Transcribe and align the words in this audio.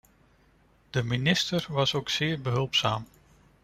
De 0.89 1.03
minister 1.03 1.65
was 1.69 1.93
ook 1.95 2.09
zeer 2.09 2.41
behulpzaam. 2.41 3.05